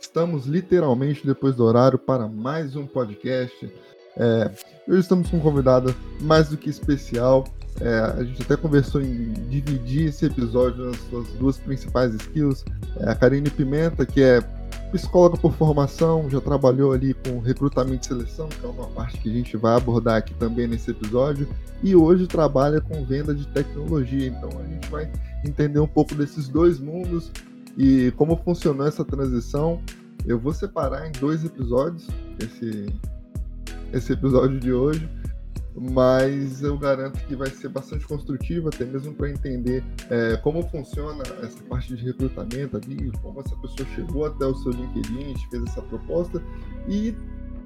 [0.00, 3.68] Estamos literalmente depois do horário para mais um podcast.
[4.16, 4.50] É,
[4.86, 5.40] hoje estamos com um
[6.20, 7.44] mais do que especial.
[7.80, 12.64] É, a gente até conversou em dividir esse episódio nas suas duas principais skills.
[13.00, 14.40] É, a Karine Pimenta, que é
[14.94, 19.28] psicóloga por formação, já trabalhou ali com recrutamento e seleção, que é uma parte que
[19.28, 21.48] a gente vai abordar aqui também nesse episódio,
[21.82, 24.28] e hoje trabalha com venda de tecnologia.
[24.28, 25.10] Então a gente vai
[25.44, 27.32] entender um pouco desses dois mundos
[27.76, 29.82] e como funcionou essa transição.
[30.24, 32.06] Eu vou separar em dois episódios
[32.38, 32.86] esse,
[33.92, 35.08] esse episódio de hoje
[35.76, 41.22] mas eu garanto que vai ser bastante construtivo, até mesmo para entender é, como funciona
[41.42, 45.82] essa parte de recrutamento ali, como essa pessoa chegou até o seu LinkedIn, fez essa
[45.82, 46.40] proposta
[46.88, 47.16] e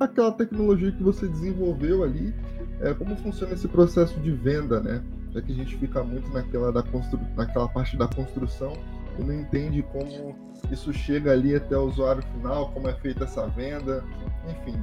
[0.01, 2.35] aquela tecnologia que você desenvolveu ali,
[2.80, 5.02] é, como funciona esse processo de venda, né?
[5.33, 7.21] Já que a gente fica muito naquela, da constru...
[7.37, 8.73] naquela parte da construção
[9.19, 10.35] e não entende como
[10.71, 14.02] isso chega ali até o usuário final, como é feita essa venda,
[14.49, 14.80] enfim.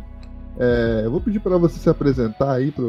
[0.57, 2.83] É, eu vou pedir para você se apresentar aí para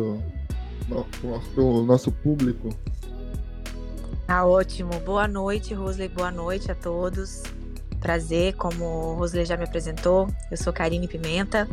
[0.88, 2.68] nosso, nosso público.
[4.26, 4.90] Tá ótimo.
[5.00, 6.08] Boa noite, Rosley.
[6.08, 7.42] Boa noite a todos.
[8.00, 11.68] Prazer, como o Rosley já me apresentou, eu sou Karine Pimenta.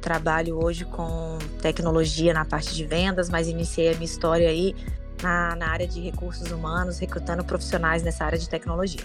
[0.00, 4.74] Trabalho hoje com tecnologia na parte de vendas, mas iniciei a minha história aí
[5.22, 9.02] na, na área de recursos humanos, recrutando profissionais nessa área de tecnologia.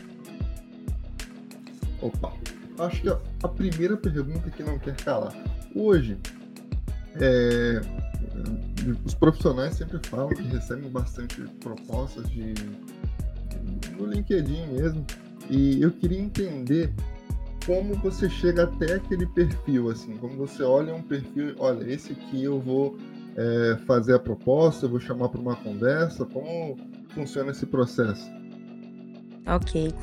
[2.01, 2.33] Opa,
[2.79, 5.35] acho que a primeira pergunta que não quer calar.
[5.75, 6.17] Hoje,
[7.15, 7.81] é,
[8.91, 15.05] os profissionais sempre falam que recebem bastante propostas de, de, no LinkedIn mesmo.
[15.49, 16.93] E eu queria entender
[17.65, 22.43] como você chega até aquele perfil, assim, como você olha um perfil, olha, esse aqui
[22.43, 22.97] eu vou
[23.35, 26.77] é, fazer a proposta, eu vou chamar para uma conversa, como
[27.09, 28.29] funciona esse processo?
[29.47, 29.93] Ok.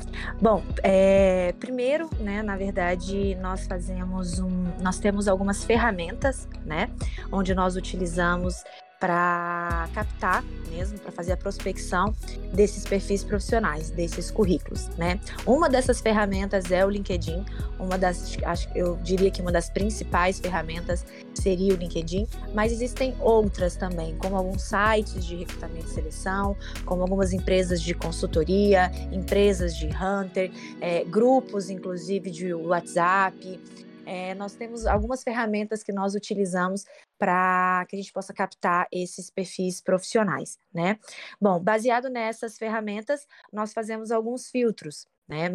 [0.41, 6.89] Bom, é, primeiro, né, na verdade, nós fazemos um, nós temos algumas ferramentas, né,
[7.29, 8.63] onde nós utilizamos
[9.03, 12.15] para captar mesmo, para fazer a prospecção
[12.53, 15.19] desses perfis profissionais, desses currículos, né?
[15.45, 17.43] Uma dessas ferramentas é o LinkedIn,
[17.77, 22.25] uma das, acho, eu diria que uma das principais ferramentas seria o LinkedIn,
[22.55, 27.93] mas existem outras também, como alguns sites de recrutamento e seleção, como algumas empresas de
[27.93, 30.49] consultoria, empresas de hunter,
[30.79, 33.59] é, grupos, inclusive de WhatsApp,
[34.05, 36.85] é, nós temos algumas ferramentas que nós utilizamos
[37.17, 40.99] para que a gente possa captar esses perfis profissionais, né?
[41.39, 45.49] Bom, baseado nessas ferramentas, nós fazemos alguns filtros, né?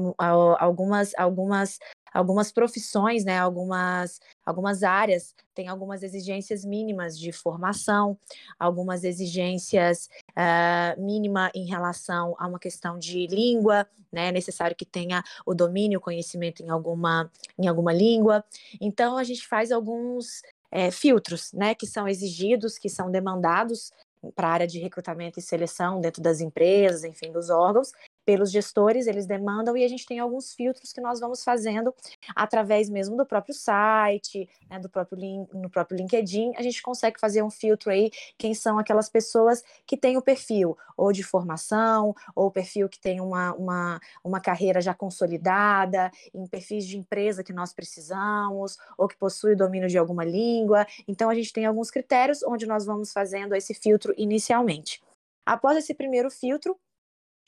[0.59, 1.79] Algumas, algumas,
[2.13, 3.39] algumas profissões, né?
[3.39, 8.19] Algumas, algumas áreas têm algumas exigências mínimas de formação,
[8.59, 14.29] algumas exigências uh, mínima em relação a uma questão de língua, né?
[14.29, 18.45] É necessário que tenha o domínio, o conhecimento em alguma, em alguma língua.
[18.81, 23.91] Então a gente faz alguns é, filtros, né, que são exigidos, que são demandados
[24.35, 27.93] para a área de recrutamento e seleção dentro das empresas, enfim, dos órgãos,
[28.29, 31.95] pelos gestores, eles demandam e a gente tem alguns filtros que nós vamos fazendo
[32.37, 37.43] através mesmo do próprio site, né, do próprio no próprio LinkedIn, a gente consegue fazer
[37.43, 42.49] um filtro aí quem são aquelas pessoas que têm o perfil ou de formação, ou
[42.49, 47.55] o perfil que tem uma, uma, uma carreira já consolidada, em perfis de empresa que
[47.55, 50.87] nós precisamos, ou que possui domínio de alguma língua.
[51.07, 55.01] Então a gente tem alguns critérios onde nós vamos fazendo esse filtro inicialmente.
[55.47, 56.79] Após esse primeiro filtro,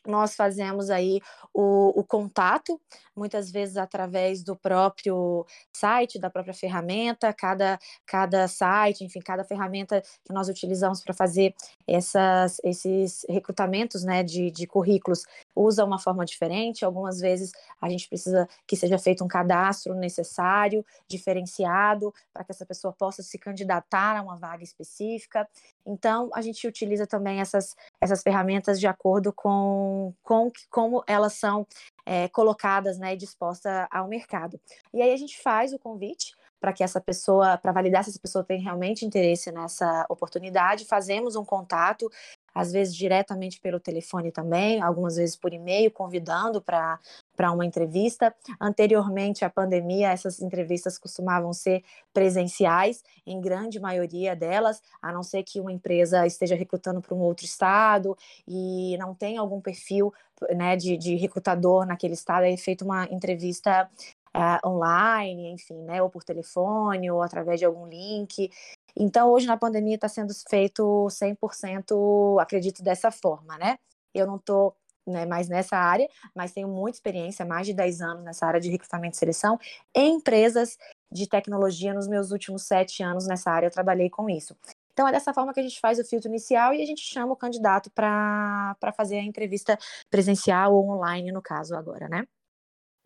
[0.07, 1.21] nós fazemos aí
[1.53, 2.81] o, o, contato,
[3.15, 10.03] muitas vezes através do próprio site, da própria ferramenta, cada, cada site, enfim, cada ferramenta
[10.25, 11.55] que nós utilizamos para fazer
[11.87, 15.25] essas, esses recrutamentos né, de, de currículos
[15.55, 20.85] usa uma forma diferente, algumas vezes a gente precisa que seja feito um cadastro necessário,
[21.09, 25.49] diferenciado, para que essa pessoa possa se candidatar a uma vaga específica.
[25.85, 29.90] Então, a gente utiliza também essas, essas ferramentas de acordo com,
[30.23, 31.67] com como elas são
[32.05, 34.61] é, colocadas né, e dispostas ao mercado.
[34.93, 38.21] E aí a gente faz o convite para que essa pessoa, para validar se essa
[38.21, 42.11] pessoa tem realmente interesse nessa oportunidade, fazemos um contato,
[42.55, 46.99] às vezes diretamente pelo telefone também, algumas vezes por e-mail, convidando para
[47.41, 48.35] para uma entrevista.
[48.61, 51.83] Anteriormente à pandemia, essas entrevistas costumavam ser
[52.13, 57.21] presenciais, em grande maioria delas, a não ser que uma empresa esteja recrutando para um
[57.21, 58.15] outro estado
[58.47, 60.13] e não tem algum perfil
[60.55, 63.89] né, de, de recrutador naquele estado, é feita uma entrevista
[64.33, 68.49] Uh, online, enfim, né, ou por telefone, ou através de algum link.
[68.97, 73.79] Então, hoje na pandemia está sendo feito 100%, acredito, dessa forma, né?
[74.15, 74.75] Eu não estou
[75.07, 78.71] né, mais nessa área, mas tenho muita experiência, mais de 10 anos nessa área de
[78.71, 79.59] recrutamento e seleção,
[79.95, 80.77] em empresas
[81.11, 84.57] de tecnologia nos meus últimos sete anos nessa área, eu trabalhei com isso.
[84.93, 87.33] Então é dessa forma que a gente faz o filtro inicial e a gente chama
[87.33, 89.79] o candidato para fazer a entrevista
[90.11, 92.27] presencial ou online, no caso agora, né?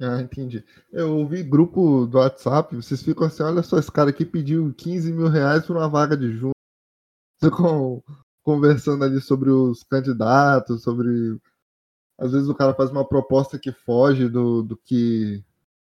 [0.01, 0.65] Ah, entendi.
[0.93, 5.13] Eu ouvi grupo do WhatsApp, vocês ficam assim, olha só, esse cara aqui pediu 15
[5.13, 6.53] mil reais por uma vaga de junho.
[7.41, 8.03] Ficam
[8.43, 11.39] conversando ali sobre os candidatos, sobre.
[12.19, 15.45] Às vezes o cara faz uma proposta que foge do, do que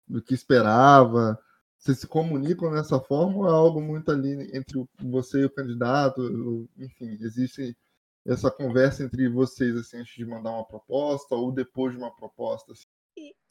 [0.08, 1.40] do que esperava.
[1.78, 6.68] Vocês se comunicam dessa forma ou é algo muito ali entre você e o candidato?
[6.78, 7.78] Enfim, existe
[8.26, 12.72] essa conversa entre vocês assim antes de mandar uma proposta ou depois de uma proposta?
[12.72, 12.86] Assim?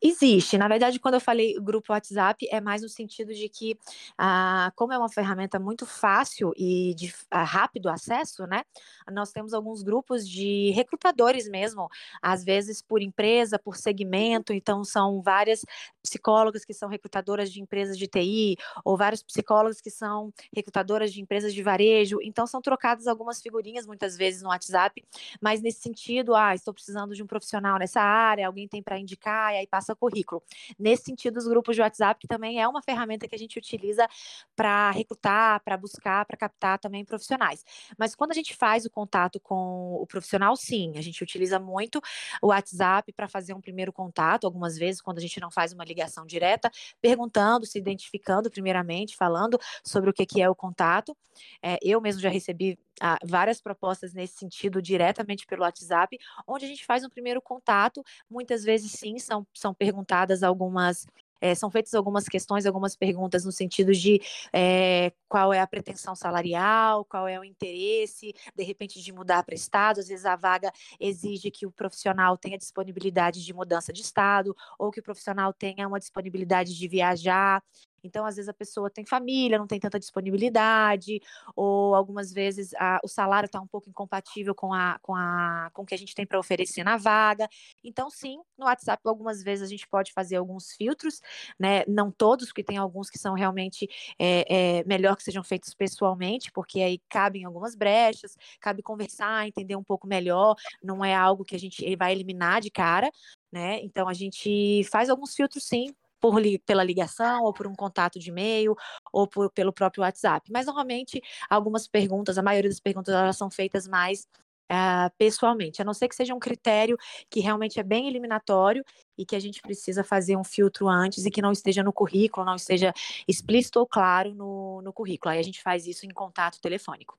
[0.07, 0.59] Existe.
[0.59, 3.75] Na verdade, quando eu falei grupo WhatsApp, é mais no sentido de que,
[4.19, 8.63] ah, como é uma ferramenta muito fácil e de ah, rápido acesso, né?
[9.11, 11.89] Nós temos alguns grupos de recrutadores mesmo,
[12.21, 14.53] às vezes por empresa, por segmento.
[14.53, 15.63] Então, são várias
[16.03, 21.23] psicólogas que são recrutadoras de empresas de TI, ou vários psicólogos que são recrutadoras de
[21.23, 22.19] empresas de varejo.
[22.23, 25.03] Então, são trocadas algumas figurinhas, muitas vezes, no WhatsApp,
[25.41, 29.55] mas nesse sentido, ah, estou precisando de um profissional nessa área, alguém tem para indicar,
[29.55, 30.43] e aí passa currículo.
[30.79, 34.07] Nesse sentido, os grupos de WhatsApp, que também é uma ferramenta que a gente utiliza
[34.55, 37.65] para recrutar, para buscar, para captar também profissionais.
[37.99, 42.01] Mas quando a gente faz o contato com o profissional, sim, a gente utiliza muito
[42.43, 45.85] o WhatsApp para fazer um primeiro contato, algumas vezes, quando a gente não faz uma
[45.85, 46.71] ligação direta,
[47.01, 51.17] perguntando, se identificando primeiramente, falando sobre o que, que é o contato.
[51.63, 52.79] É, eu mesmo já recebi
[53.25, 58.03] várias propostas nesse sentido diretamente pelo WhatsApp, onde a gente faz um primeiro contato.
[58.29, 61.07] Muitas vezes, sim, são, são perguntadas algumas
[61.45, 64.19] é, são feitas algumas questões, algumas perguntas no sentido de
[64.51, 69.55] é, qual é a pretensão salarial, qual é o interesse, de repente, de mudar para
[69.55, 70.01] estado.
[70.01, 74.91] Às vezes a vaga exige que o profissional tenha disponibilidade de mudança de estado, ou
[74.91, 77.63] que o profissional tenha uma disponibilidade de viajar.
[78.05, 81.21] Então, às vezes, a pessoa tem família, não tem tanta disponibilidade,
[81.57, 85.83] ou algumas vezes a, o salário está um pouco incompatível com, a, com, a, com
[85.83, 87.49] o que a gente tem para oferecer na vaga.
[87.83, 91.21] Então, sim, no WhatsApp, algumas vezes a gente pode fazer alguns filtros,
[91.59, 91.85] né?
[91.87, 96.53] Não todos, porque tem alguns que são realmente é, é, melhor que sejam feitos pessoalmente,
[96.53, 101.57] porque aí cabem algumas brechas, cabe conversar, entender um pouco melhor, não é algo que
[101.57, 103.11] a gente vai eliminar de cara,
[103.53, 103.81] né?
[103.83, 108.31] Então a gente faz alguns filtros sim, por, pela ligação, ou por um contato de
[108.31, 108.75] e-mail,
[109.13, 110.51] ou por, pelo próprio WhatsApp.
[110.51, 114.27] Mas normalmente algumas perguntas, a maioria das perguntas elas são feitas mais
[114.65, 116.97] Uh, pessoalmente, a não ser que seja um critério
[117.29, 118.83] que realmente é bem eliminatório
[119.17, 122.47] e que a gente precisa fazer um filtro antes e que não esteja no currículo,
[122.47, 122.91] não esteja
[123.29, 125.33] explícito ou claro no, no currículo.
[125.33, 127.19] Aí a gente faz isso em contato telefônico.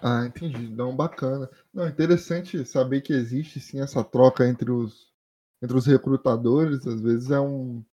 [0.00, 0.68] Ah, entendi.
[0.68, 1.50] Não, bacana.
[1.72, 5.12] Não, interessante saber que existe sim essa troca entre os,
[5.62, 6.86] entre os recrutadores.
[6.86, 7.84] Às vezes é um,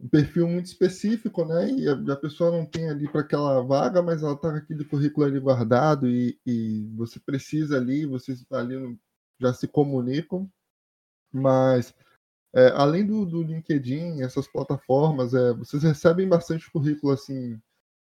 [0.00, 1.70] um perfil muito específico, né?
[1.70, 4.84] E a, a pessoa não tem ali para aquela vaga, mas ela está com aquele
[4.84, 8.98] currículo ali guardado e, e você precisa ali, vocês ali
[9.40, 10.50] já se comunicam.
[11.32, 11.94] Mas
[12.54, 17.60] é, além do, do, LinkedIn, essas plataformas, é, vocês recebem bastante currículo assim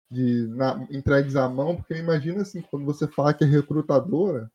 [0.10, 4.52] de na, entregues à mão, porque imagina assim, quando você fala que é recrutadora,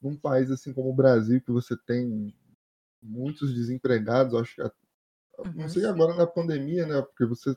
[0.00, 2.32] num país assim como o Brasil, que você tem
[3.02, 4.62] muitos desempregados, acho que
[5.54, 7.02] não sei agora na pandemia, né?
[7.02, 7.54] Porque você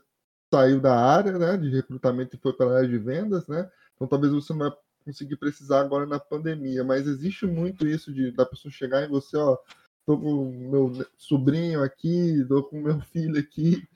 [0.52, 3.70] saiu da área né, de recrutamento e foi para a área de vendas, né?
[3.94, 4.72] Então talvez você não vai
[5.04, 9.36] conseguir precisar agora na pandemia, mas existe muito isso de da pessoa chegar em você,
[9.36, 9.58] ó,
[10.06, 13.86] tô com meu sobrinho aqui, tô com meu filho aqui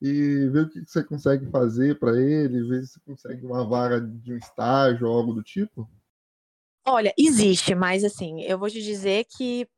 [0.00, 4.00] e ver o que você consegue fazer para ele, ver se você consegue uma vaga
[4.00, 5.88] de um estágio ou algo do tipo?
[6.84, 9.68] Olha, existe, mas assim, eu vou te dizer que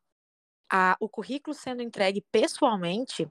[0.71, 3.28] a, o currículo sendo entregue pessoalmente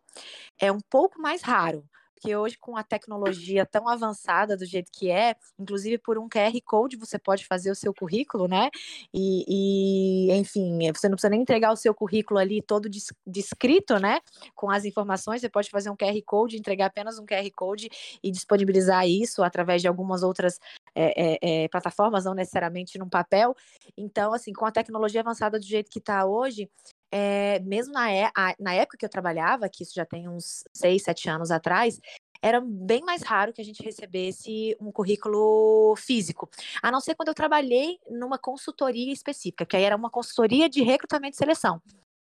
[0.59, 1.83] é um pouco mais raro.
[2.23, 6.53] Porque hoje, com a tecnologia tão avançada do jeito que é, inclusive por um QR
[6.63, 8.69] Code você pode fazer o seu currículo, né?
[9.13, 12.89] E, e enfim, você não precisa nem entregar o seu currículo ali todo
[13.27, 14.21] descrito, né?
[14.55, 17.89] Com as informações, você pode fazer um QR Code, entregar apenas um QR Code
[18.23, 20.59] e disponibilizar isso através de algumas outras
[20.95, 23.53] é, é, é, plataformas, não necessariamente num papel.
[23.97, 26.69] Então, assim, com a tecnologia avançada do jeito que está hoje,
[27.15, 31.03] é, mesmo na, é, na época que eu trabalhava, que isso já tem uns seis,
[31.03, 32.01] sete anos atrás,
[32.41, 36.49] era bem mais raro que a gente recebesse um currículo físico.
[36.81, 40.81] A não ser quando eu trabalhei numa consultoria específica, que aí era uma consultoria de
[40.81, 41.79] recrutamento e seleção.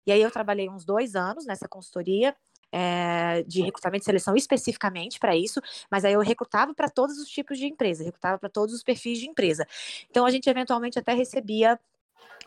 [0.08, 2.34] E aí eu trabalhei uns dois anos nessa consultoria.
[2.70, 7.30] É, de recrutamento e seleção especificamente para isso, mas aí eu recrutava para todos os
[7.30, 9.66] tipos de empresa, recrutava para todos os perfis de empresa.
[10.10, 11.80] Então a gente eventualmente até recebia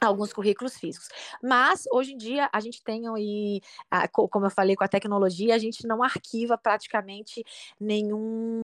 [0.06, 1.08] alguns currículos físicos.
[1.42, 3.60] Mas hoje em dia a gente tem aí,
[4.12, 7.44] como eu falei com a tecnologia, a gente não arquiva praticamente
[7.78, 8.60] nenhum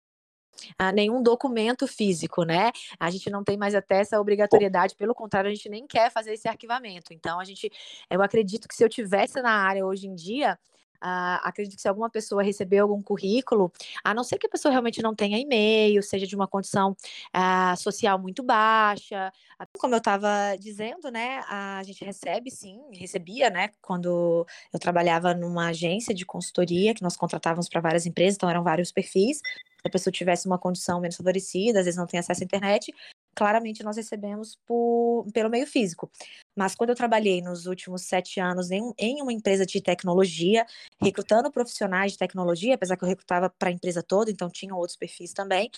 [0.79, 2.71] Uh, nenhum documento físico, né?
[2.99, 6.33] A gente não tem mais até essa obrigatoriedade, pelo contrário, a gente nem quer fazer
[6.33, 7.13] esse arquivamento.
[7.13, 7.71] Então, a gente,
[8.09, 10.59] eu acredito que se eu tivesse na área hoje em dia,
[11.01, 13.71] Uh, acredito que se alguma pessoa recebeu algum currículo,
[14.03, 16.91] a não ser que a pessoa realmente não tenha e-mail, seja de uma condição
[17.35, 19.33] uh, social muito baixa,
[19.79, 25.67] como eu estava dizendo, né, a gente recebe, sim, recebia, né, quando eu trabalhava numa
[25.69, 29.37] agência de consultoria que nós contratávamos para várias empresas, então eram vários perfis.
[29.37, 32.93] Se a pessoa tivesse uma condição menos favorecida, às vezes não tem acesso à internet,
[33.35, 36.11] claramente nós recebemos por, pelo meio físico.
[36.55, 40.65] Mas quando eu trabalhei nos últimos sete anos em, em uma empresa de tecnologia,
[41.01, 44.97] recrutando profissionais de tecnologia, apesar que eu recrutava para a empresa toda, então tinham outros
[44.97, 45.69] perfis também,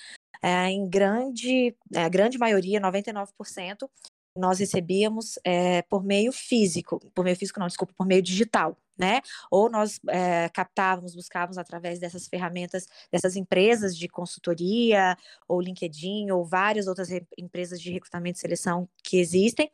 [0.41, 3.89] é, em grande, é, grande maioria, 99%,
[4.35, 9.21] nós recebíamos é, por meio físico, por meio físico não, desculpa, por meio digital, né?
[9.49, 16.43] Ou nós é, captávamos, buscávamos através dessas ferramentas, dessas empresas de consultoria, ou LinkedIn, ou
[16.45, 19.69] várias outras empresas de recrutamento e seleção que existem,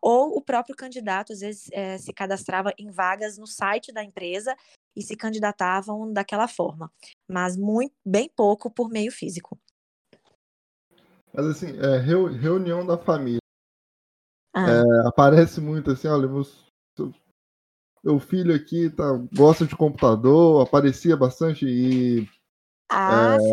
[0.00, 4.54] ou o próprio candidato, às vezes, é, se cadastrava em vagas no site da empresa
[4.94, 6.92] e se candidatavam daquela forma,
[7.26, 9.58] mas muito, bem pouco por meio físico.
[11.32, 13.41] Mas assim, é, reunião da família.
[14.54, 14.70] Ah.
[14.70, 16.42] É, aparece muito assim, olha, meu,
[18.04, 19.04] meu filho aqui tá,
[19.34, 22.28] gosta de computador, aparecia bastante e
[22.90, 23.52] ah, é, sim.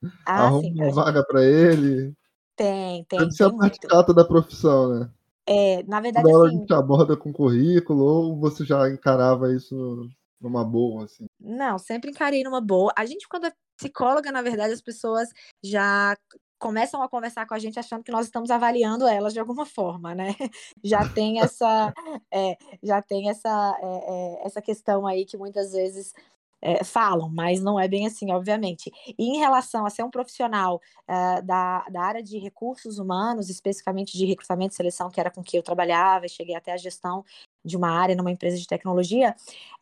[0.26, 2.14] Ah, arruma sim, uma vaga para ele.
[2.54, 3.18] Tem, tem.
[3.18, 5.10] Deve ser a parte chata da profissão, né?
[5.46, 6.56] É, na verdade, Toda assim...
[6.56, 10.08] a gente aborda com currículo ou você já encarava isso
[10.40, 11.26] numa boa, assim?
[11.40, 12.92] Não, sempre encarei numa boa.
[12.96, 15.28] A gente, quando é psicóloga, na verdade, as pessoas
[15.64, 16.16] já
[16.58, 20.14] começam a conversar com a gente achando que nós estamos avaliando elas de alguma forma,
[20.14, 20.34] né?
[20.84, 21.92] Já tem essa,
[22.32, 26.12] é, já tem essa, é, é, essa questão aí que muitas vezes
[26.60, 28.90] é, falam, mas não é bem assim, obviamente.
[29.18, 34.16] E em relação a ser um profissional uh, da, da área de recursos humanos, especificamente
[34.16, 37.24] de recrutamento e seleção, que era com que eu trabalhava e cheguei até a gestão
[37.64, 39.34] de uma área numa empresa de tecnologia,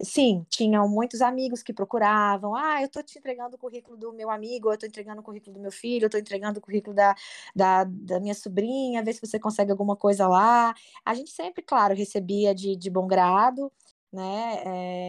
[0.02, 4.30] sim, tinham muitos amigos que procuravam, ah, eu estou te entregando o currículo do meu
[4.30, 7.14] amigo, eu estou entregando o currículo do meu filho, eu estou entregando o currículo da,
[7.54, 10.74] da, da, minha sobrinha, vê se você consegue alguma coisa lá.
[11.04, 13.70] A gente sempre, claro, recebia de, de bom grado,
[14.12, 14.62] né,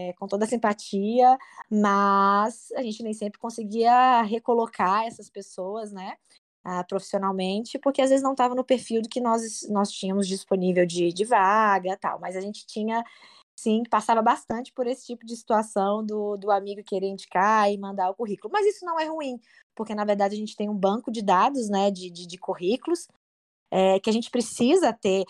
[0.10, 1.38] é, com toda a simpatia,
[1.70, 6.16] mas a gente nem sempre conseguia recolocar essas pessoas, né,
[6.68, 10.86] uh, profissionalmente, porque às vezes não estava no perfil do que nós, nós tínhamos disponível
[10.86, 13.04] de, de vaga tal, mas a gente tinha,
[13.56, 18.10] sim, passava bastante por esse tipo de situação do, do amigo querer indicar e mandar
[18.10, 19.40] o currículo, mas isso não é ruim,
[19.74, 23.08] porque na verdade a gente tem um banco de dados, né, de, de, de currículos,
[23.72, 25.24] é, que a gente precisa ter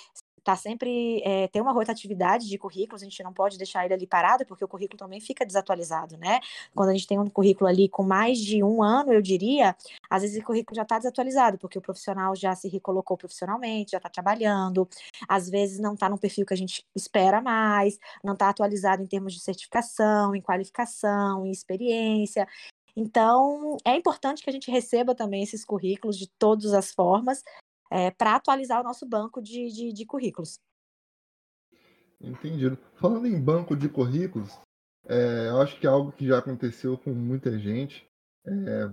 [0.47, 4.07] tá sempre é, tem uma rotatividade de currículos, a gente não pode deixar ele ali
[4.07, 6.39] parado, porque o currículo também fica desatualizado, né?
[6.73, 9.75] Quando a gente tem um currículo ali com mais de um ano, eu diria,
[10.09, 13.97] às vezes o currículo já está desatualizado, porque o profissional já se recolocou profissionalmente, já
[13.97, 14.87] está trabalhando,
[15.27, 19.07] às vezes não está no perfil que a gente espera mais, não está atualizado em
[19.07, 22.47] termos de certificação, em qualificação, em experiência.
[22.95, 27.43] Então, é importante que a gente receba também esses currículos de todas as formas,
[27.91, 30.59] é, para atualizar o nosso banco de, de, de, currículos.
[32.19, 32.77] Entendido.
[32.95, 34.57] Falando em banco de currículos,
[35.07, 38.07] é, eu acho que é algo que já aconteceu com muita gente.
[38.45, 38.89] É,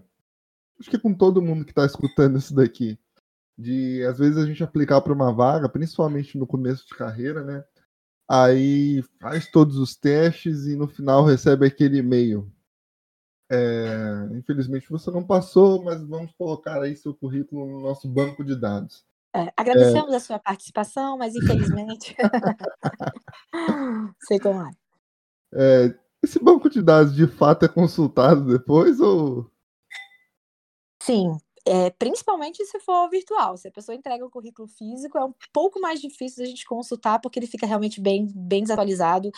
[0.80, 2.98] acho que com todo mundo que está escutando isso daqui.
[3.56, 7.64] De às vezes a gente aplicar para uma vaga, principalmente no começo de carreira, né?
[8.28, 12.50] Aí faz todos os testes e no final recebe aquele e-mail.
[13.50, 18.56] É, infelizmente você não passou, mas vamos colocar aí seu currículo no nosso banco de
[18.56, 19.04] dados.
[19.34, 20.16] É, agradecemos é...
[20.16, 22.16] a sua participação, mas infelizmente.
[24.26, 24.70] Sei como é.
[25.52, 25.98] é.
[26.22, 29.50] Esse banco de dados de fato é consultado depois ou.
[31.02, 31.36] Sim,
[31.66, 33.56] é, principalmente se for virtual.
[33.56, 37.20] Se a pessoa entrega o currículo físico, é um pouco mais difícil a gente consultar,
[37.20, 39.30] porque ele fica realmente bem, bem desatualizado.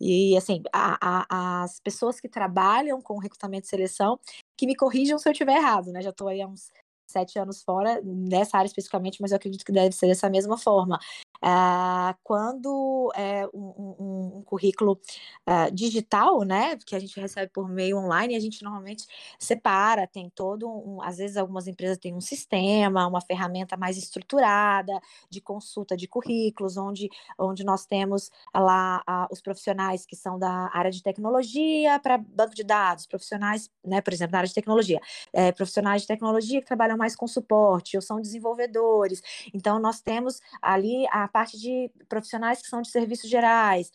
[0.00, 4.18] E, assim, a, a, as pessoas que trabalham com recrutamento e seleção,
[4.56, 6.00] que me corrijam se eu estiver errado, né?
[6.02, 6.70] Já estou aí há uns
[7.10, 10.98] sete anos fora, nessa área especificamente, mas eu acredito que deve ser dessa mesma forma.
[11.42, 15.00] Uh, quando é um, um, um currículo
[15.48, 19.06] uh, digital, né, que a gente recebe por meio online, a gente normalmente
[19.38, 25.00] separa, tem todo um, às vezes algumas empresas têm um sistema, uma ferramenta mais estruturada
[25.30, 30.90] de consulta de currículos, onde, onde nós temos lá os profissionais que são da área
[30.90, 35.00] de tecnologia para banco de dados, profissionais, né, por exemplo, na área de tecnologia,
[35.32, 39.20] é, profissionais de tecnologia que trabalham mais com suporte, ou são desenvolvedores.
[39.52, 43.90] Então, nós temos ali a parte de profissionais que são de serviços gerais,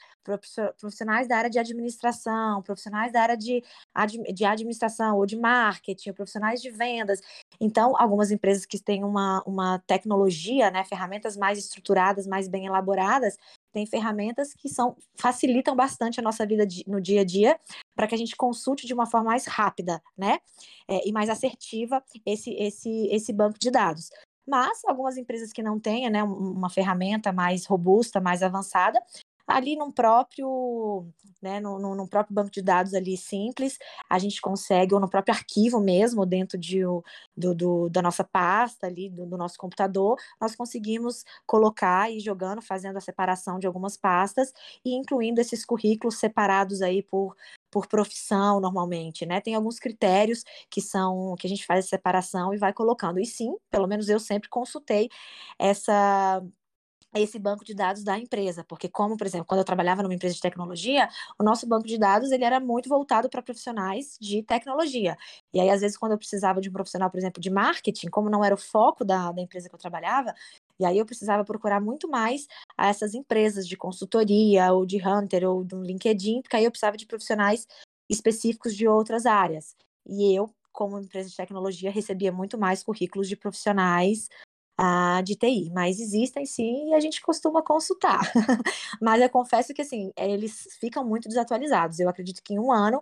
[0.79, 3.63] profissionais da área de administração, profissionais da área de,
[4.33, 7.21] de administração ou de marketing, profissionais de vendas.
[7.61, 13.37] Então, algumas empresas que têm uma, uma tecnologia, né, ferramentas mais estruturadas, mais bem elaboradas,
[13.71, 17.59] têm ferramentas que são facilitam bastante a nossa vida no dia a dia
[17.95, 20.39] para que a gente consulte de uma forma mais rápida, né,
[20.87, 24.09] é, e mais assertiva esse, esse, esse banco de dados.
[24.47, 29.01] Mas algumas empresas que não tenham né, uma ferramenta mais robusta, mais avançada,
[29.47, 31.07] ali num próprio,
[31.41, 33.77] né, no, próprio banco de dados ali simples,
[34.09, 36.81] a gente consegue, ou no próprio arquivo mesmo, dentro de,
[37.35, 42.61] do, do, da nossa pasta ali, do, do, nosso computador, nós conseguimos colocar e jogando,
[42.61, 44.51] fazendo a separação de algumas pastas
[44.83, 47.35] e incluindo esses currículos separados aí por,
[47.69, 49.41] por profissão normalmente, né?
[49.41, 53.19] Tem alguns critérios que são que a gente faz a separação e vai colocando.
[53.19, 55.09] E sim, pelo menos eu sempre consultei
[55.59, 56.41] essa
[57.19, 60.35] esse banco de dados da empresa, porque como, por exemplo, quando eu trabalhava numa empresa
[60.35, 65.17] de tecnologia, o nosso banco de dados ele era muito voltado para profissionais de tecnologia.
[65.53, 68.29] E aí, às vezes, quando eu precisava de um profissional, por exemplo, de marketing, como
[68.29, 70.33] não era o foco da, da empresa que eu trabalhava,
[70.79, 75.63] e aí eu precisava procurar muito mais essas empresas de consultoria, ou de Hunter, ou
[75.63, 77.67] do LinkedIn, porque aí eu precisava de profissionais
[78.09, 79.75] específicos de outras áreas.
[80.07, 84.29] E eu, como empresa de tecnologia, recebia muito mais currículos de profissionais
[84.77, 88.21] ah, de TI, mas existem sim e a gente costuma consultar.
[89.01, 91.99] mas eu confesso que assim, eles ficam muito desatualizados.
[91.99, 93.01] Eu acredito que em um ano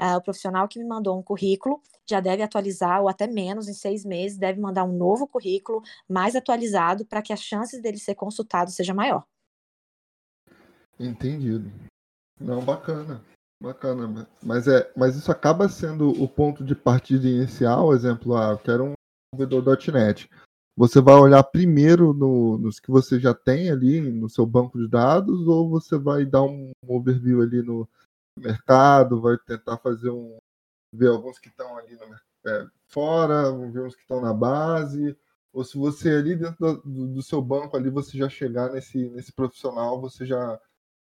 [0.00, 3.74] Uh, o profissional que me mandou um currículo já deve atualizar, ou até menos, em
[3.74, 8.16] seis meses, deve mandar um novo currículo mais atualizado para que as chances dele ser
[8.16, 9.24] consultado seja maior.
[10.98, 11.70] Entendido.
[12.40, 13.22] Não, bacana.
[13.62, 14.26] Bacana.
[14.42, 18.84] Mas, é, mas isso acaba sendo o ponto de partida inicial, exemplo, ah, eu quero
[18.86, 18.92] um
[19.32, 20.28] desenvolvedor.net
[20.76, 24.88] você vai olhar primeiro no, nos que você já tem ali no seu banco de
[24.88, 27.88] dados ou você vai dar um overview ali no
[28.38, 30.38] mercado, vai tentar fazer um
[30.94, 35.16] ver alguns que estão ali no, é, fora, ver uns que estão na base,
[35.52, 39.32] ou se você ali dentro do, do, seu banco ali você já chegar nesse, nesse
[39.32, 40.60] profissional, você já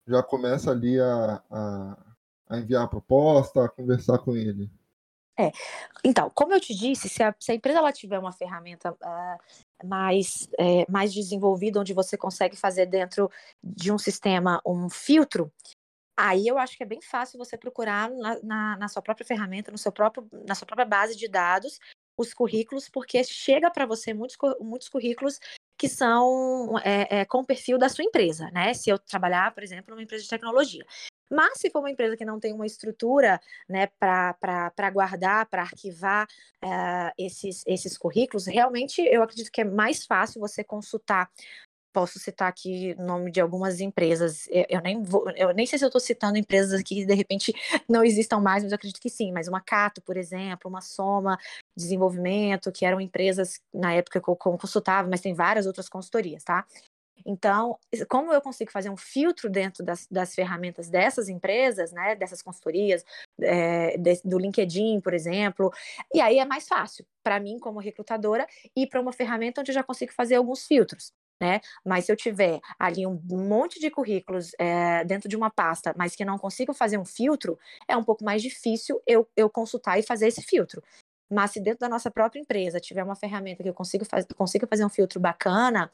[0.08, 2.14] já começa ali a, a,
[2.48, 4.70] a enviar a proposta, a conversar com ele.
[5.38, 5.50] É.
[6.04, 9.86] Então, como eu te disse, se a, se a empresa ela tiver uma ferramenta uh,
[9.86, 13.30] mais, é, mais desenvolvida, onde você consegue fazer dentro
[13.62, 15.50] de um sistema um filtro,
[16.16, 19.72] aí eu acho que é bem fácil você procurar na, na, na sua própria ferramenta,
[19.72, 21.78] no seu próprio, na sua própria base de dados,
[22.18, 25.40] os currículos, porque chega para você muitos, muitos currículos
[25.78, 28.74] que são é, é, com o perfil da sua empresa, né?
[28.74, 30.84] Se eu trabalhar, por exemplo, numa empresa de tecnologia.
[31.30, 36.26] Mas se for uma empresa que não tem uma estrutura né, para guardar, para arquivar
[36.64, 41.30] uh, esses, esses currículos, realmente eu acredito que é mais fácil você consultar
[41.92, 44.46] posso citar aqui o nome de algumas empresas.
[44.48, 47.52] Eu, eu, nem vou, eu nem sei se eu estou citando empresas que de repente
[47.88, 49.32] não existam mais, mas eu acredito que sim.
[49.32, 51.38] Mas uma Cato, por exemplo, uma Soma
[51.76, 56.64] Desenvolvimento, que eram empresas na época que eu consultava, mas tem várias outras consultorias, tá?
[57.24, 57.78] Então,
[58.08, 63.04] como eu consigo fazer um filtro dentro das, das ferramentas dessas empresas, né, dessas consultorias,
[63.40, 65.72] é, de, do LinkedIn, por exemplo,
[66.12, 69.74] e aí é mais fácil para mim, como recrutadora, ir para uma ferramenta onde eu
[69.74, 71.12] já consigo fazer alguns filtros.
[71.42, 71.60] Né?
[71.82, 76.14] Mas se eu tiver ali um monte de currículos é, dentro de uma pasta, mas
[76.14, 80.02] que não consigo fazer um filtro, é um pouco mais difícil eu, eu consultar e
[80.02, 80.82] fazer esse filtro.
[81.30, 84.66] Mas se dentro da nossa própria empresa tiver uma ferramenta que eu consigo, faz, consigo
[84.66, 85.90] fazer um filtro bacana,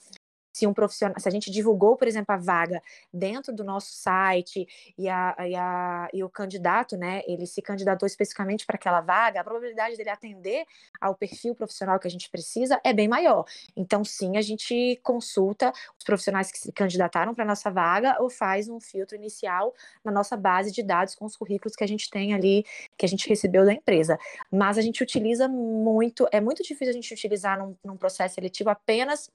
[0.56, 4.66] se um profissional, se a gente divulgou, por exemplo, a vaga dentro do nosso site
[4.96, 9.38] e, a, e, a, e o candidato, né, ele se candidatou especificamente para aquela vaga,
[9.38, 10.64] a probabilidade dele atender
[10.98, 13.44] ao perfil profissional que a gente precisa é bem maior.
[13.76, 18.66] Então, sim, a gente consulta os profissionais que se candidataram para nossa vaga ou faz
[18.66, 22.32] um filtro inicial na nossa base de dados com os currículos que a gente tem
[22.32, 22.64] ali,
[22.96, 24.18] que a gente recebeu da empresa.
[24.50, 28.70] Mas a gente utiliza muito, é muito difícil a gente utilizar num, num processo seletivo
[28.70, 29.30] apenas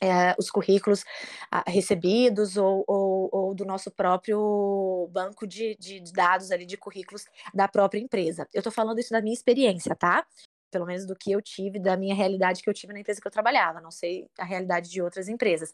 [0.00, 1.04] é, os currículos
[1.50, 7.26] ah, recebidos ou, ou, ou, do nosso próprio banco de, de, dados ali de currículos
[7.54, 8.48] da própria empresa.
[8.52, 10.26] Eu estou falando isso da minha experiência, tá?
[10.70, 13.26] Pelo menos do que eu tive, da minha realidade que eu tive na empresa que
[13.26, 13.80] eu trabalhava.
[13.80, 15.70] Não sei a realidade de outras empresas.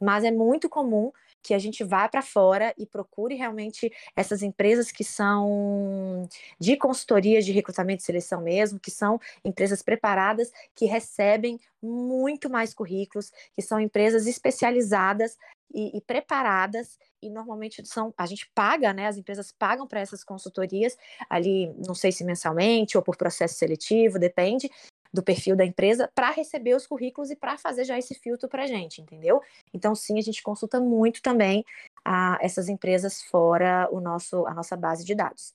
[0.00, 1.10] Mas é muito comum
[1.44, 6.26] que a gente vá para fora e procure realmente essas empresas que são
[6.58, 12.72] de consultoria de recrutamento e seleção mesmo, que são empresas preparadas, que recebem muito mais
[12.72, 15.36] currículos, que são empresas especializadas
[15.72, 19.06] e, e, preparadas e normalmente são a gente paga, né?
[19.06, 20.96] As empresas pagam para essas consultorias
[21.28, 24.70] ali, não sei se mensalmente ou por processo seletivo, depende,
[25.14, 28.64] do perfil da empresa para receber os currículos e para fazer já esse filtro para
[28.64, 29.40] a gente, entendeu?
[29.72, 31.64] Então, sim, a gente consulta muito também
[32.04, 35.54] a essas empresas fora o nosso, a nossa base de dados.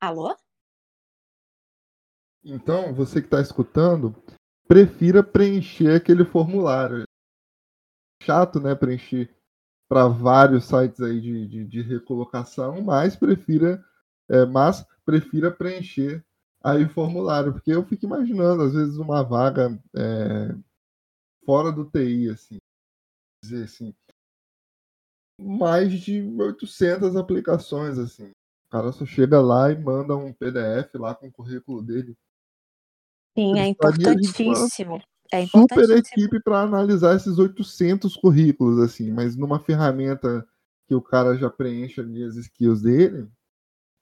[0.00, 0.36] Alô?
[2.44, 4.14] Então, você que está escutando,
[4.68, 7.02] prefira preencher aquele formulário.
[8.22, 8.76] Chato, né?
[8.76, 9.34] Preencher
[9.88, 13.84] para vários sites aí de, de, de recolocação, mas prefira,
[14.28, 16.22] é, mas prefira preencher
[16.62, 20.54] aí o formulário, porque eu fico imaginando, às vezes, uma vaga é,
[21.44, 22.58] fora do TI, assim,
[23.42, 23.94] dizer assim,
[25.40, 28.30] mais de 800 aplicações, assim.
[28.66, 32.16] O cara só chega lá e manda um PDF lá com o currículo dele.
[33.38, 35.00] Sim, é importantíssimo.
[35.32, 40.46] É super equipe para analisar esses 800 currículos, assim, mas numa ferramenta
[40.86, 43.28] que o cara já preenche ali as skills dele,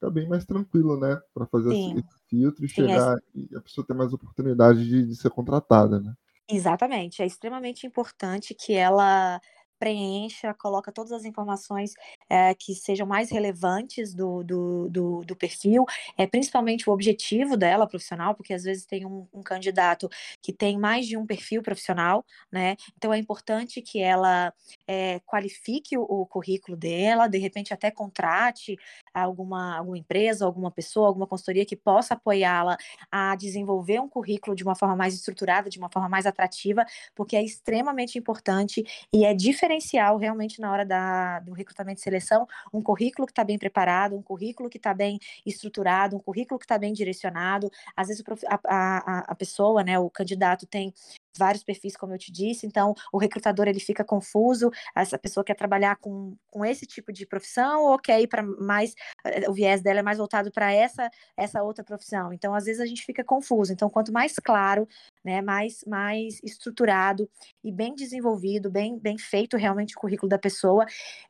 [0.05, 1.19] fica bem mais tranquilo, né?
[1.33, 1.99] Para fazer Sim.
[1.99, 3.21] esse filtro e Sim, é chegar é...
[3.35, 6.13] e a pessoa ter mais oportunidade de, de ser contratada, né?
[6.49, 7.23] Exatamente.
[7.23, 9.41] É extremamente importante que ela
[9.85, 11.93] preencha, coloca todas as informações
[12.31, 15.85] é, que sejam mais relevantes do, do, do, do, perfil,
[16.17, 20.09] é, principalmente o objetivo dela profissional, porque às vezes tem um, um, candidato
[20.41, 22.77] que tem mais de um perfil profissional, né?
[22.97, 24.55] Então é importante que ela
[24.89, 28.79] é, qualifique o, o, currículo dela, de repente até contrate
[29.13, 32.79] alguma, alguma empresa, alguma pessoa, alguma consultoria que possa apoiá-la
[33.13, 37.37] a desenvolver um currículo de uma forma mais estruturada, de uma forma mais atrativa, porque
[37.37, 42.47] é extremamente importante e é diferente diferencial realmente na hora da, do recrutamento e seleção,
[42.73, 46.65] um currículo que está bem preparado, um currículo que está bem estruturado, um currículo que
[46.65, 47.71] está bem direcionado.
[47.97, 50.93] Às vezes a, a, a pessoa, né, o candidato tem
[51.39, 55.55] vários perfis, como eu te disse, então o recrutador ele fica confuso, essa pessoa quer
[55.55, 58.95] trabalhar com, com esse tipo de profissão ou quer ir para mais,
[59.27, 62.33] eh, o viés dela é mais voltado para essa essa outra profissão.
[62.33, 63.73] Então, às vezes a gente fica confuso.
[63.73, 64.87] Então, quanto mais claro,
[65.25, 67.29] né, mais mais estruturado
[67.63, 70.87] e bem desenvolvido, bem bem feito realmente o currículo da pessoa,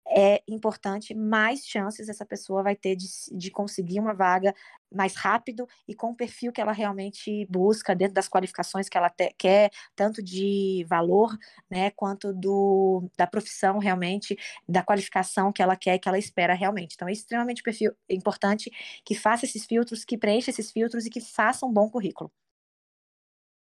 [0.08, 4.54] é importante, mais chances essa pessoa vai ter de, de conseguir uma vaga
[4.94, 9.10] mais rápido e com o perfil que ela realmente busca dentro das qualificações que ela
[9.10, 11.36] te, quer, tanto de valor,
[11.70, 14.36] né, quanto do, da profissão realmente,
[14.68, 16.94] da qualificação que ela quer, que ela espera realmente.
[16.94, 18.70] Então é extremamente perfil, importante
[19.04, 22.30] que faça esses filtros, que preencha esses filtros e que faça um bom currículo.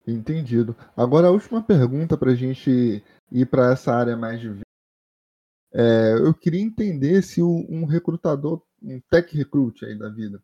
[0.07, 0.77] Entendido.
[0.94, 4.64] Agora a última pergunta para a gente ir para essa área mais de
[5.77, 10.40] é, eu queria entender se um recrutador, um tech recruit aí da vida,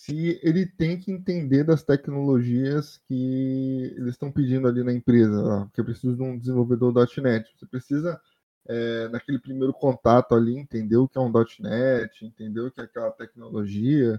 [0.00, 5.80] se ele tem que entender das tecnologias que eles estão pedindo ali na empresa, que
[5.82, 7.54] eu preciso de um desenvolvedor .NET.
[7.54, 8.18] Você precisa,
[8.66, 12.84] é, naquele primeiro contato ali, entender o que é um .NET, entender o que é
[12.84, 14.18] aquela tecnologia,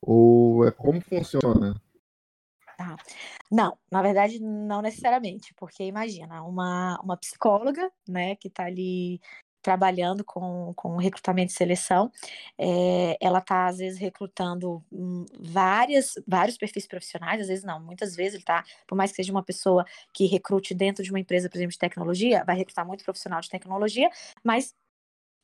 [0.00, 1.74] ou é como funciona?
[2.76, 2.96] Tá.
[3.50, 9.20] Não, na verdade, não necessariamente, porque imagina, uma, uma psicóloga, né, que está ali
[9.68, 12.10] trabalhando com, com recrutamento e seleção.
[12.56, 18.16] É, ela está, às vezes, recrutando hum, várias, vários perfis profissionais, às vezes não, muitas
[18.16, 21.50] vezes ele está, por mais que seja uma pessoa que recrute dentro de uma empresa,
[21.50, 24.08] por exemplo, de tecnologia, vai recrutar muito profissional de tecnologia,
[24.42, 24.74] mas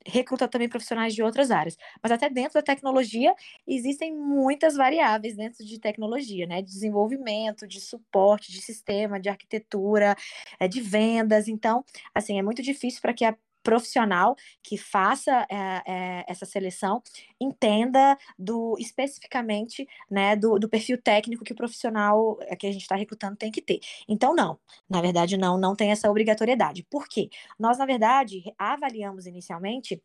[0.06, 1.76] recruta também profissionais de outras áreas.
[2.02, 3.34] Mas até dentro da tecnologia
[3.66, 6.62] existem muitas variáveis dentro de tecnologia, né?
[6.62, 10.16] De desenvolvimento, de suporte, de sistema, de arquitetura,
[10.58, 11.46] é, de vendas.
[11.46, 11.84] Então,
[12.14, 17.02] assim, é muito difícil para que a profissional que faça é, é, essa seleção
[17.40, 22.82] entenda do especificamente né, do, do, perfil técnico que o profissional eh, que a gente
[22.82, 23.80] está recrutando tem que ter.
[24.06, 26.86] Então, não, na verdade, não, não tem essa obrigatoriedade.
[26.90, 27.30] Por quê?
[27.58, 30.00] Nós, na verdade, avaliamos inicialmente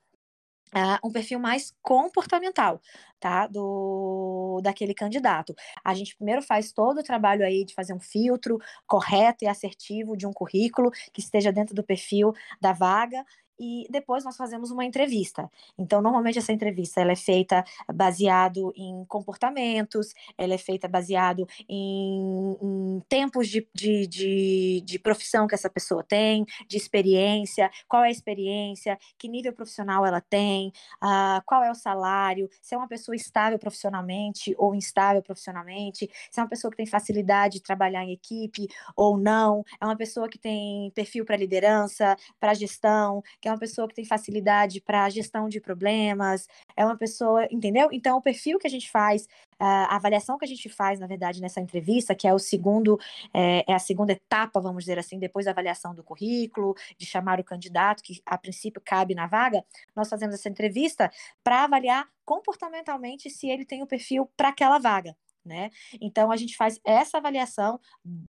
[0.69, 2.80] Uh, um perfil mais comportamental,
[3.19, 3.48] tá?
[3.48, 5.56] Do daquele candidato.
[5.84, 10.15] A gente primeiro faz todo o trabalho aí de fazer um filtro correto e assertivo
[10.15, 13.26] de um currículo que esteja dentro do perfil da vaga
[13.60, 15.52] e depois nós fazemos uma entrevista.
[15.78, 22.58] Então, normalmente essa entrevista ela é feita baseado em comportamentos, ela é feita baseado em,
[22.62, 28.08] em tempos de, de, de, de, profissão que essa pessoa tem, de experiência, qual é
[28.08, 30.72] a experiência, que nível profissional ela tem,
[31.04, 36.39] uh, qual é o salário, se é uma pessoa estável profissionalmente ou instável profissionalmente, se
[36.39, 40.30] é uma pessoa que tem facilidade de trabalhar em equipe ou não, é uma pessoa
[40.30, 45.10] que tem perfil para liderança, para gestão, que é uma pessoa que tem facilidade para
[45.10, 47.90] gestão de problemas, é uma pessoa, entendeu?
[47.92, 49.28] Então, o perfil que a gente faz,
[49.60, 53.00] a avaliação que a gente faz, na verdade, nessa entrevista, que é o segundo,
[53.34, 57.40] é, é, a segunda etapa, vamos dizer assim, depois da avaliação do currículo, de chamar
[57.40, 59.64] o candidato, que a princípio cabe na vaga,
[59.96, 61.12] nós fazemos essa entrevista
[61.44, 65.16] para avaliar comportamentalmente se ele tem o perfil para aquela vaga
[65.50, 65.72] né?
[66.00, 67.80] Então a gente faz essa avaliação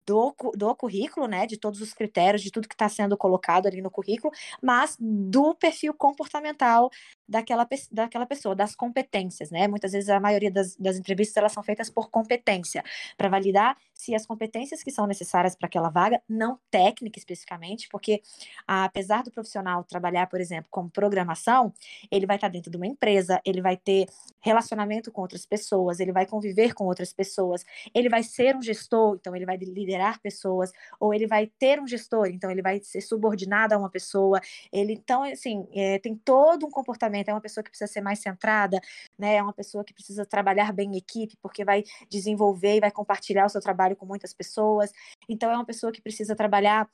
[0.07, 1.47] do, do currículo, né?
[1.47, 5.55] De todos os critérios, de tudo que está sendo colocado ali no currículo, mas do
[5.55, 6.91] perfil comportamental
[7.31, 9.69] daquela, daquela pessoa, das competências, né?
[9.69, 12.83] Muitas vezes a maioria das, das entrevistas elas são feitas por competência,
[13.17, 18.23] para validar se as competências que são necessárias para aquela vaga, não técnica especificamente, porque
[18.67, 21.73] apesar do profissional trabalhar, por exemplo, com programação,
[22.11, 24.09] ele vai estar dentro de uma empresa, ele vai ter
[24.41, 27.63] relacionamento com outras pessoas, ele vai conviver com outras pessoas,
[27.95, 31.87] ele vai ser um gestor, então ele vai liderar pessoas, ou ele vai ter um
[31.87, 34.41] gestor, então ele vai ser subordinado a uma pessoa,
[34.73, 38.21] ele, então, assim, é, tem todo um comportamento, é uma pessoa que precisa ser mais
[38.21, 38.81] centrada,
[39.19, 42.91] né, é uma pessoa que precisa trabalhar bem em equipe, porque vai desenvolver e vai
[42.91, 44.91] compartilhar o seu trabalho com muitas pessoas,
[45.29, 46.89] então é uma pessoa que precisa trabalhar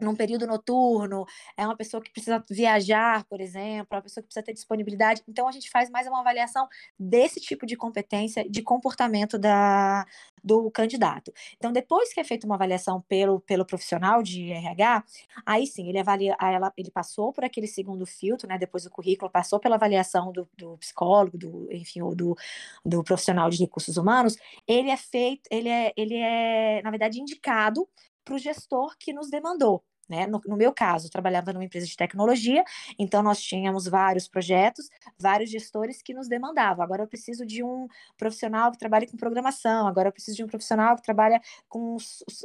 [0.00, 1.24] num período noturno,
[1.56, 5.22] é uma pessoa que precisa viajar, por exemplo, é uma pessoa que precisa ter disponibilidade.
[5.28, 10.04] Então, a gente faz mais uma avaliação desse tipo de competência, de comportamento da,
[10.42, 11.32] do candidato.
[11.56, 15.04] Então, depois que é feita uma avaliação pelo, pelo profissional de RH,
[15.46, 19.30] aí sim, ele avalia, ela, ele passou por aquele segundo filtro, né, depois do currículo,
[19.30, 22.36] passou pela avaliação do, do psicólogo, do, enfim, ou do,
[22.84, 27.88] do profissional de recursos humanos, ele é feito, ele é, ele é, na verdade, indicado
[28.24, 29.84] para o gestor que nos demandou.
[30.08, 30.26] Né?
[30.26, 32.62] No, no, meu caso, eu trabalhava numa empresa de tecnologia,
[32.98, 36.84] então nós tínhamos vários projetos, vários gestores que nos demandavam.
[36.84, 40.46] Agora eu preciso de um profissional que trabalhe com programação, agora eu preciso de um
[40.46, 41.96] profissional que trabalha com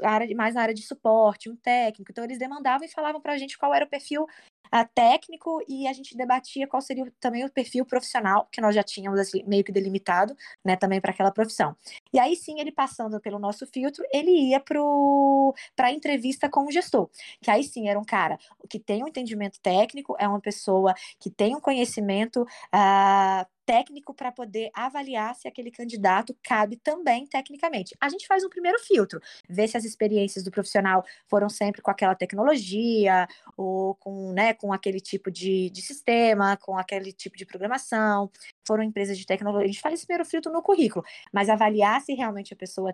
[0.03, 2.11] área, mais na área de suporte, um técnico.
[2.11, 4.25] Então eles demandavam e falavam para a gente qual era o perfil
[4.73, 8.83] uh, técnico e a gente debatia qual seria também o perfil profissional, que nós já
[8.83, 11.75] tínhamos assim, meio que delimitado, né, também para aquela profissão.
[12.13, 16.71] E aí sim, ele passando pelo nosso filtro, ele ia para a entrevista com o
[16.71, 17.09] gestor,
[17.41, 18.37] que aí sim era um cara
[18.69, 24.31] que tem um entendimento técnico, é uma pessoa que tem um conhecimento uh, técnico para
[24.31, 27.95] poder avaliar se aquele candidato cabe também tecnicamente.
[28.01, 31.91] A gente faz um primeiro filtro, ver se as experiências do profissional foram sempre com
[31.91, 37.45] aquela tecnologia, ou com, né, com aquele tipo de, de sistema, com aquele tipo de
[37.45, 38.31] programação,
[38.67, 39.65] foram empresas de tecnologia.
[39.65, 42.91] A gente faz esse primeiro filtro no currículo, mas avaliar se realmente a pessoa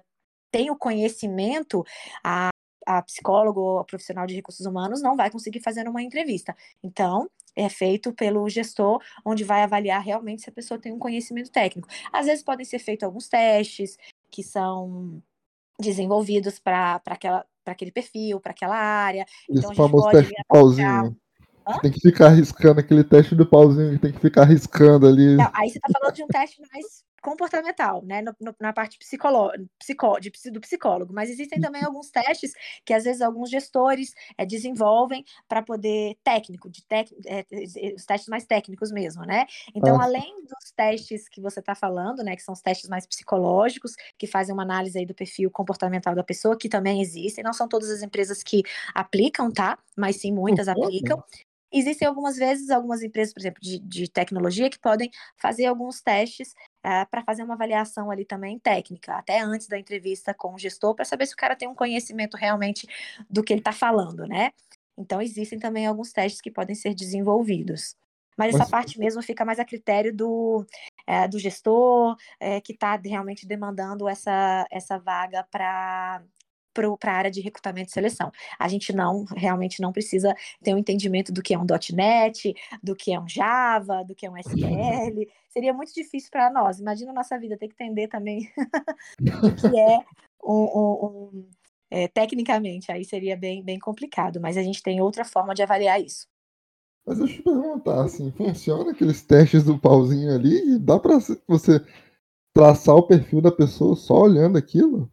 [0.52, 1.86] tem o conhecimento,
[2.22, 2.50] a
[2.86, 6.56] a psicólogo ou a profissional de recursos humanos não vai conseguir fazer uma entrevista.
[6.84, 11.52] Então, é feito pelo gestor, onde vai avaliar realmente se a pessoa tem um conhecimento
[11.52, 11.88] técnico.
[12.12, 13.98] Às vezes podem ser feitos alguns testes
[14.30, 15.22] que são
[15.80, 17.02] desenvolvidos para
[17.65, 19.26] aquele perfil, para aquela área.
[19.50, 21.18] Esse então, famoso teste do pauzinho.
[21.82, 25.36] Tem que ficar arriscando aquele teste do pauzinho, tem que ficar arriscando ali.
[25.36, 29.00] Não, aí você está falando de um teste mais comportamental, né, no, no, na parte
[29.00, 31.88] psicolo, psicó, de, do psicólogo, mas existem também uhum.
[31.88, 32.54] alguns testes
[32.86, 37.44] que às vezes alguns gestores é, desenvolvem para poder técnico, de tec, é,
[37.96, 39.48] os testes mais técnicos mesmo, né?
[39.74, 40.04] Então, ah.
[40.04, 44.28] além dos testes que você está falando, né, que são os testes mais psicológicos, que
[44.28, 47.90] fazem uma análise aí do perfil comportamental da pessoa, que também existem, não são todas
[47.90, 48.62] as empresas que
[48.94, 49.80] aplicam, tá?
[49.98, 50.74] Mas sim, muitas uhum.
[50.74, 51.24] aplicam.
[51.78, 56.56] Existem algumas vezes, algumas empresas, por exemplo, de, de tecnologia, que podem fazer alguns testes
[56.82, 60.96] é, para fazer uma avaliação ali também técnica, até antes da entrevista com o gestor,
[60.96, 62.88] para saber se o cara tem um conhecimento realmente
[63.30, 64.52] do que ele está falando, né?
[64.98, 67.98] Então, existem também alguns testes que podem ser desenvolvidos.
[68.38, 70.66] Mas essa parte mesmo fica mais a critério do,
[71.06, 76.22] é, do gestor é, que está realmente demandando essa, essa vaga para
[77.00, 78.32] para a área de recrutamento e seleção.
[78.60, 82.96] A gente não, realmente não precisa ter um entendimento do que é um .NET, do
[82.96, 85.28] que é um Java, do que é um SQL.
[85.50, 86.80] Seria muito difícil para nós.
[86.80, 88.52] Imagina a nossa vida ter que entender também
[89.42, 90.00] o que é
[90.44, 91.50] um, um, um
[91.90, 92.92] é, tecnicamente.
[92.92, 96.28] Aí seria bem, bem complicado, mas a gente tem outra forma de avaliar isso.
[97.06, 100.80] Mas deixa eu te perguntar, assim, funciona aqueles testes do pauzinho ali?
[100.80, 101.80] Dá para você
[102.54, 105.12] traçar o perfil da pessoa só olhando aquilo?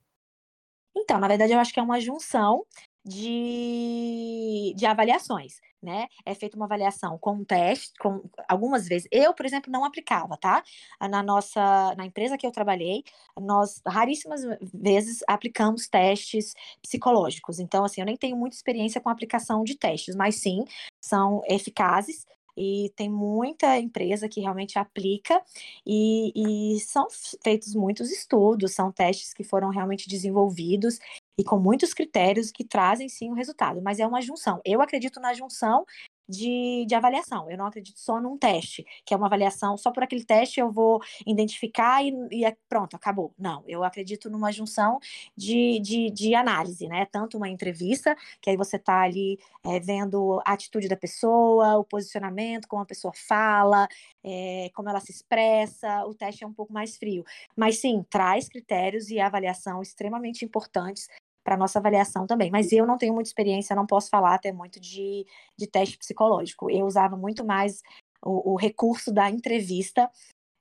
[1.03, 2.65] Então, na verdade, eu acho que é uma junção
[3.05, 6.07] de, de avaliações, né?
[6.25, 9.09] É feita uma avaliação com um teste, com algumas vezes.
[9.11, 10.63] Eu, por exemplo, não aplicava, tá?
[11.11, 13.03] Na nossa, na empresa que eu trabalhei,
[13.37, 17.59] nós raríssimas vezes aplicamos testes psicológicos.
[17.59, 20.65] Então, assim, eu nem tenho muita experiência com aplicação de testes, mas sim,
[21.01, 22.25] são eficazes
[22.57, 25.43] e tem muita empresa que realmente aplica
[25.87, 27.07] e, e, são
[27.43, 30.99] feitos muitos estudos, são testes que foram realmente desenvolvidos
[31.39, 34.61] e com muitos critérios que trazem sim o resultado, mas é uma junção.
[34.65, 35.85] Eu acredito na junção
[36.29, 37.51] de, de avaliação.
[37.51, 40.71] Eu não acredito só num teste, que é uma avaliação, só por aquele teste eu
[40.71, 43.33] vou identificar e, e é, pronto, acabou.
[43.39, 44.99] Não, eu acredito numa junção
[45.37, 47.07] de, de, de análise, né?
[47.07, 51.85] Tanto uma entrevista, que aí você está ali é, vendo a atitude da pessoa, o
[51.85, 53.89] posicionamento, como a pessoa fala,
[54.25, 57.25] é, como ela se expressa, o teste é um pouco mais frio.
[57.57, 61.09] Mas sim, traz critérios e avaliação extremamente importantes
[61.43, 62.51] para nossa avaliação também.
[62.51, 65.27] Mas eu não tenho muita experiência, não posso falar até muito de,
[65.57, 66.71] de teste psicológico.
[66.71, 67.83] Eu usava muito mais
[68.25, 70.11] o, o recurso da entrevista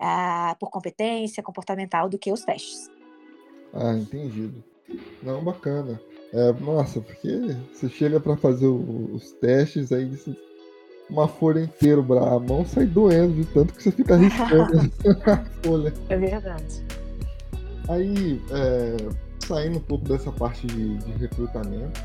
[0.01, 2.89] uh, por competência comportamental do que os testes.
[3.73, 4.63] Ah, entendido.
[5.23, 6.01] Não, bacana.
[6.33, 10.09] É, nossa, porque você chega para fazer o, os testes, aí
[11.09, 14.91] uma folha inteira, a mão sai doendo de tanto que você fica riscando
[15.29, 15.93] a folha.
[16.09, 16.85] É verdade.
[17.89, 18.97] Aí, é,
[19.51, 22.01] saindo um pouco dessa parte de, de recrutamento,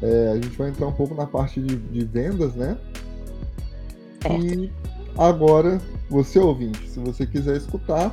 [0.00, 2.78] é, a gente vai entrar um pouco na parte de, de vendas, né?
[4.40, 4.70] E
[5.18, 8.10] agora, você ouvinte, se você quiser escutar,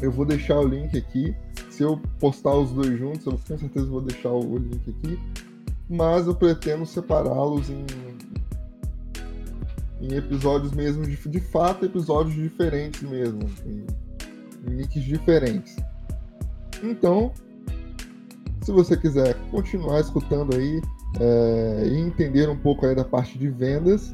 [0.00, 1.34] eu vou deixar o link aqui.
[1.70, 5.18] Se eu postar os dois juntos, eu com certeza vou deixar o link aqui.
[5.88, 7.84] Mas eu pretendo separá-los em,
[10.00, 13.86] em episódios mesmo, de, de fato, episódios diferentes mesmo, em,
[14.66, 15.76] em links diferentes.
[16.82, 17.32] Então,
[18.66, 20.82] se você quiser continuar escutando aí
[21.20, 24.12] é, e entender um pouco aí da parte de vendas,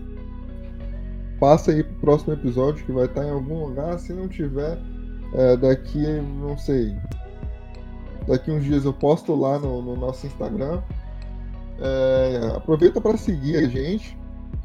[1.40, 3.98] passa aí pro próximo episódio que vai estar em algum lugar.
[3.98, 4.78] Se não tiver,
[5.32, 6.04] é, daqui,
[6.38, 6.94] não sei,
[8.28, 10.82] daqui uns dias eu posto lá no, no nosso Instagram.
[11.80, 14.18] É, aproveita para seguir a gente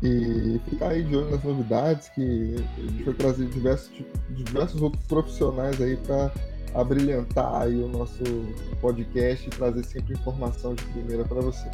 [0.04, 3.89] e ficar aí de olho nas novidades que a gente vai trazer diversos,
[4.32, 6.30] diversos outros profissionais aí para
[6.78, 8.24] a brilhantar aí o nosso
[8.80, 11.66] podcast e trazer sempre informação de primeira para você.